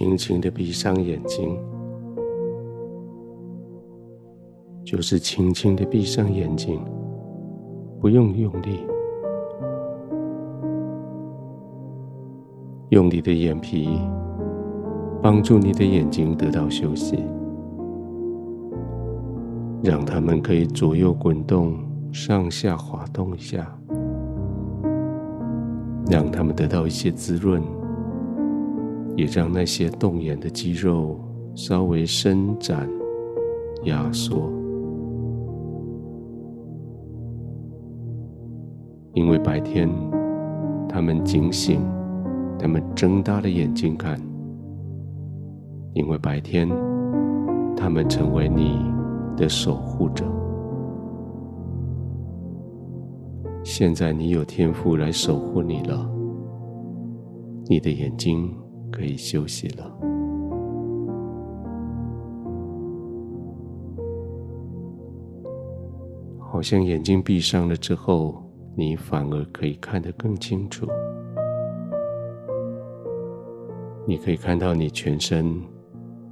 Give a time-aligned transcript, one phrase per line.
[0.00, 1.58] 轻轻的闭上眼睛，
[4.82, 6.82] 就是轻轻的闭上眼睛，
[8.00, 8.80] 不用用力，
[12.88, 14.00] 用你的眼皮
[15.20, 17.22] 帮助你的眼睛得到休息，
[19.84, 21.74] 让它们可以左右滚动、
[22.10, 23.70] 上下滑动一下，
[26.10, 27.62] 让它们得到一些滋润。
[29.20, 31.20] 也让那些动眼的肌肉
[31.54, 32.88] 稍微伸展、
[33.84, 34.50] 压缩，
[39.12, 39.90] 因为白天
[40.88, 41.82] 他们警醒，
[42.58, 44.16] 他们睁大了眼睛看；
[45.92, 46.66] 因为白天
[47.76, 48.80] 他们成为你
[49.36, 50.24] 的守护者。
[53.62, 56.10] 现在你有天赋来守护你了，
[57.66, 58.50] 你的眼睛。
[58.90, 59.90] 可以休息了，
[66.38, 68.42] 好像眼睛闭上了之后，
[68.74, 70.86] 你反而可以看得更清楚。
[74.06, 75.54] 你可以看到你全身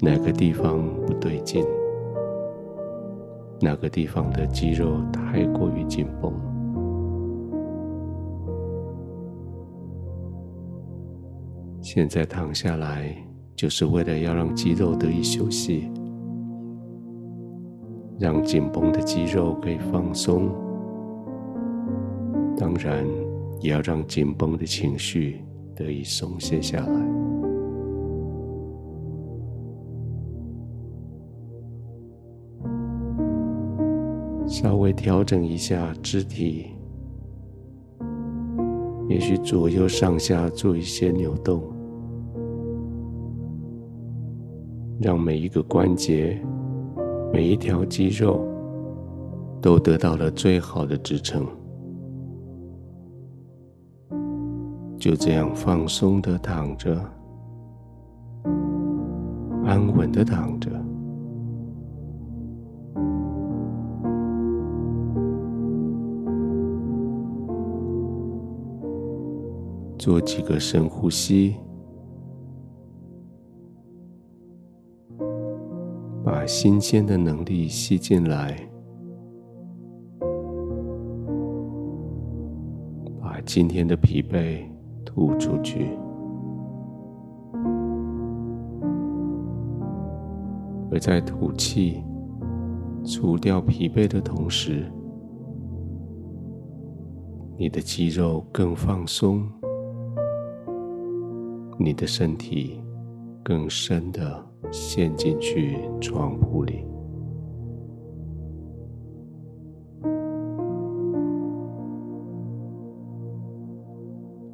[0.00, 1.64] 哪个地方不对劲，
[3.60, 6.49] 哪个地方的肌肉太过于紧绷。
[11.92, 13.12] 现在躺下来，
[13.56, 15.90] 就是为了要让肌肉得以休息，
[18.16, 20.52] 让紧绷的肌肉可以放松。
[22.56, 23.04] 当然，
[23.58, 25.40] 也要让紧绷的情绪
[25.74, 27.08] 得以松懈下来。
[34.46, 36.66] 稍微调整一下肢体，
[39.08, 41.60] 也许左右上下做一些扭动。
[45.02, 46.38] 让每一个关节、
[47.32, 48.46] 每一条肌肉
[49.58, 51.46] 都得到了最好的支撑，
[54.98, 57.02] 就这样放松的躺着，
[59.64, 60.70] 安稳的躺着，
[69.96, 71.56] 做几个深呼吸。
[76.30, 78.56] 把新鲜的能力吸进来，
[83.20, 84.64] 把今天的疲惫
[85.04, 85.88] 吐出去，
[90.92, 92.00] 而在吐气、
[93.04, 94.86] 除掉疲惫的同时，
[97.58, 99.42] 你的肌肉更放松，
[101.76, 102.80] 你的身体
[103.42, 104.49] 更深的。
[104.70, 106.84] 陷进去床铺里，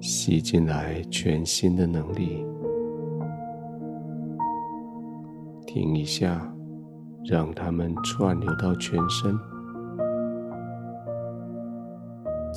[0.00, 2.46] 吸进来全新的能力。
[5.66, 6.50] 停一下，
[7.26, 9.38] 让它们串流到全身，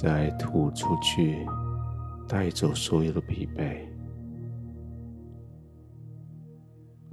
[0.00, 1.44] 再吐出去，
[2.28, 3.89] 带走所有的疲惫。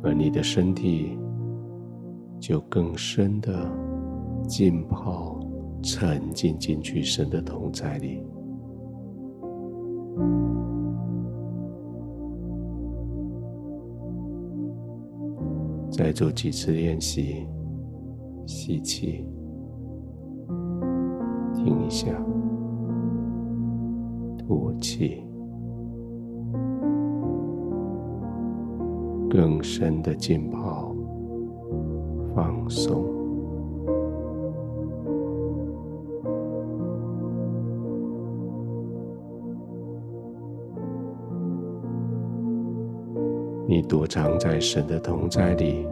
[0.04, 1.18] 而你的身体
[2.40, 3.70] 就更深的
[4.48, 5.40] 浸泡、
[5.82, 8.24] 沉浸进去神的同在里。
[15.90, 17.48] 再做几次练习，
[18.46, 19.26] 吸气，
[21.56, 22.08] 停一下，
[24.38, 25.27] 吐气。
[29.30, 30.96] 更深的浸泡，
[32.34, 33.04] 放松。
[43.70, 45.86] 你躲藏在神的同在里，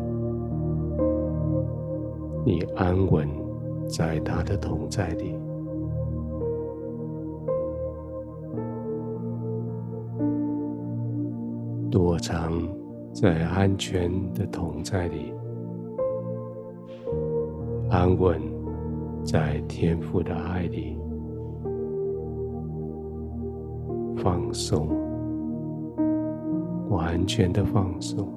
[2.46, 3.28] 你安稳
[3.86, 5.36] 在他的同在里，
[11.92, 12.54] 躲藏。
[13.16, 15.32] 在安全的同在里，
[17.90, 18.42] 安稳
[19.24, 20.98] 在天父的爱里，
[24.18, 24.90] 放松，
[26.90, 28.28] 完全的放松。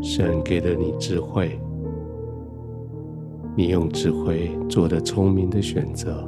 [0.00, 1.60] 神给了你智慧，
[3.56, 6.24] 你用智慧做了聪明的选择。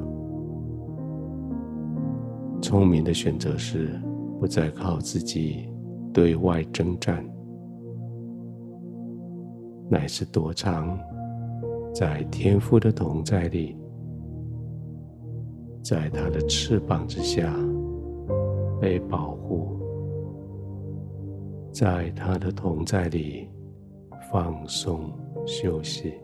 [2.71, 4.01] 聪明的选择是，
[4.39, 5.69] 不再靠自己
[6.15, 7.29] 对外征战，
[9.89, 10.97] 乃是躲藏
[11.93, 13.77] 在天父的同在里，
[15.83, 17.53] 在他的翅膀之下
[18.81, 19.77] 被保护，
[21.73, 23.49] 在他的同在里
[24.31, 25.11] 放松
[25.45, 26.15] 休息。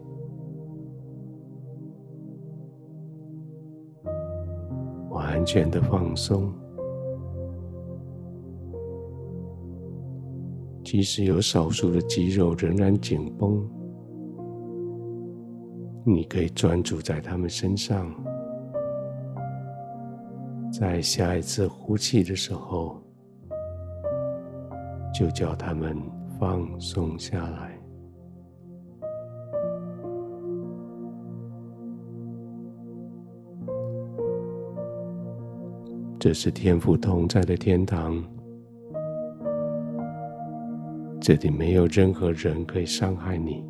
[5.47, 6.53] 全的放松，
[10.83, 13.65] 即使有少数的肌肉仍然紧绷，
[16.05, 18.13] 你可以专注在他们身上，
[20.73, 23.01] 在下一次呼气的时候，
[25.15, 25.97] 就叫他们
[26.41, 27.76] 放松下来。
[36.27, 38.21] 这是天父同在的天堂，
[41.21, 43.65] 这里没有任何人可以伤害你。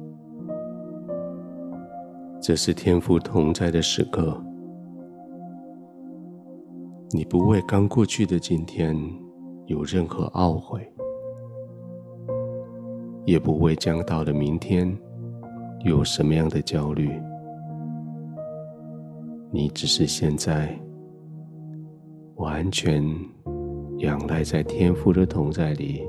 [2.40, 4.42] 这是天父同在的时刻，
[7.10, 8.96] 你不为刚过去的今天
[9.66, 10.80] 有任何懊悔，
[13.26, 14.90] 也不为将到的明天
[15.84, 17.20] 有什么样的焦虑，
[19.50, 20.74] 你只是现在。
[22.36, 23.02] 完全
[23.98, 26.06] 仰赖在天父的同在里，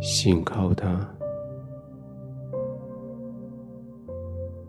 [0.00, 1.08] 信靠他，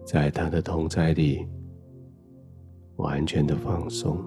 [0.04, 1.48] 在他的同在里
[2.96, 4.18] 完全的放松，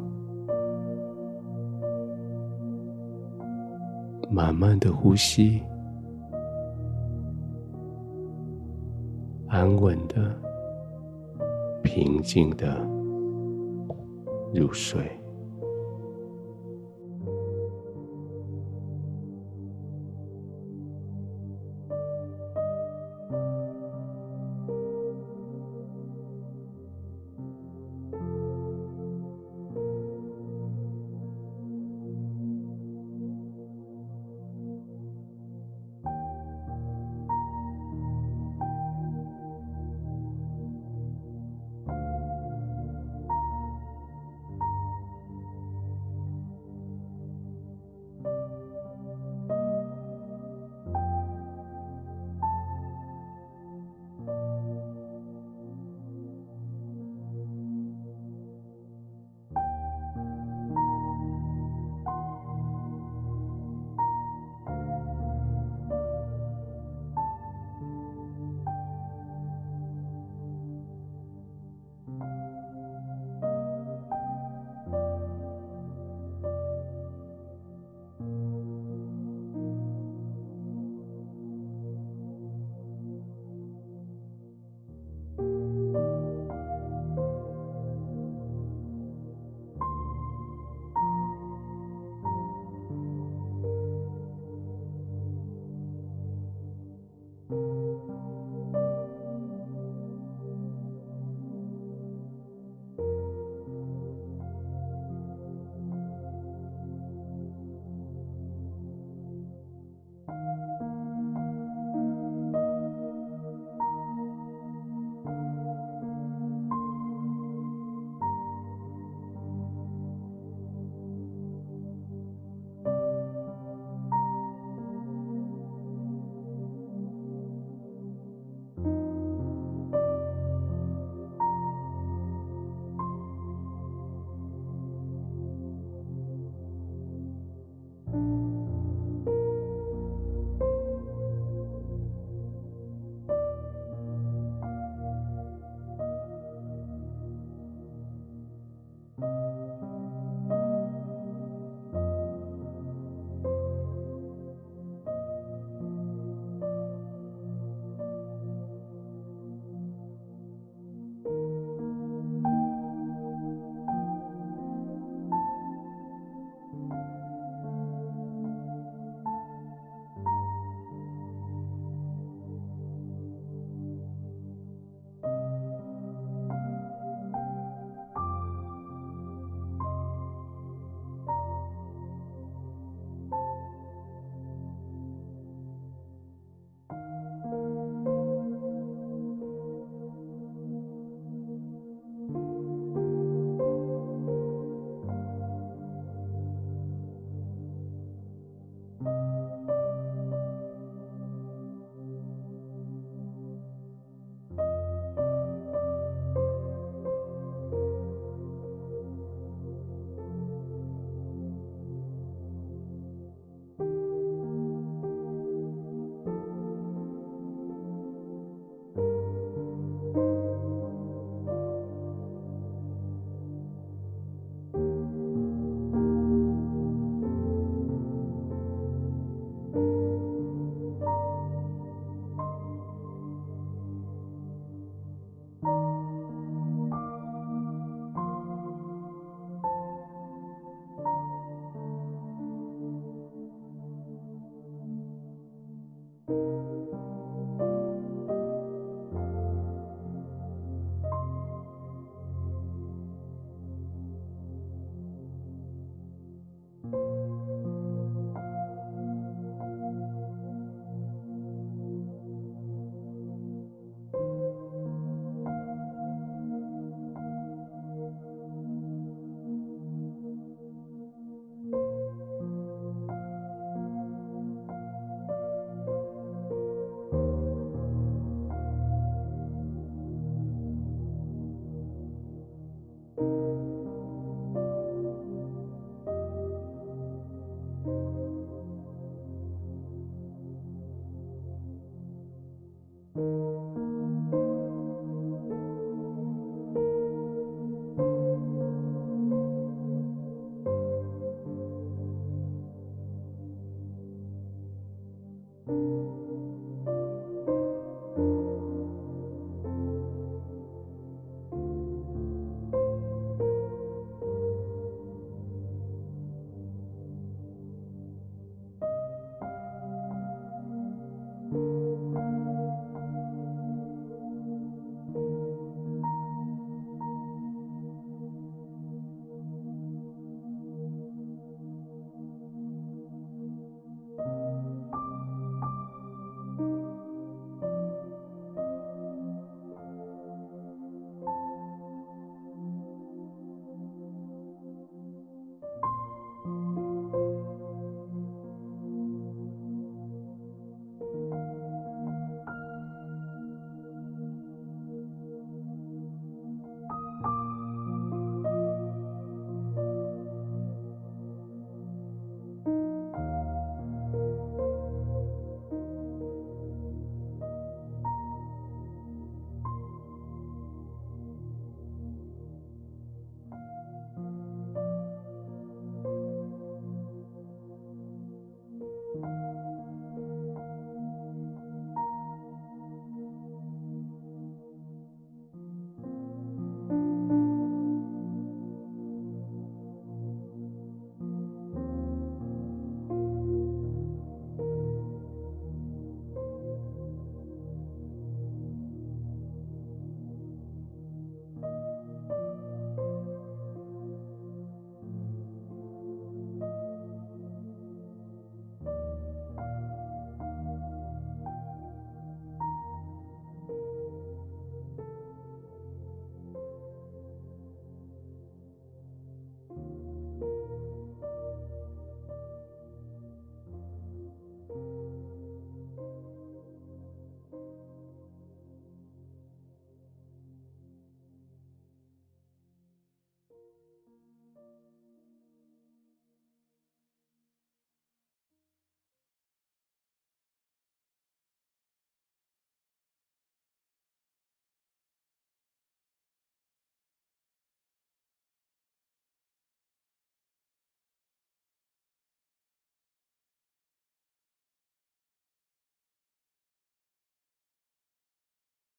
[4.30, 5.60] 慢慢的呼吸，
[9.48, 10.32] 安稳的、
[11.82, 12.80] 平静的
[14.54, 15.04] 入睡。